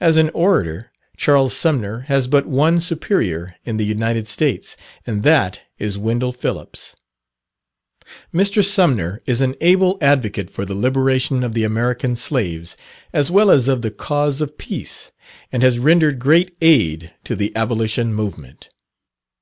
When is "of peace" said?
14.40-15.12